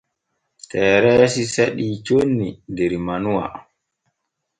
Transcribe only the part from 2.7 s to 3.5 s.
der manuwa.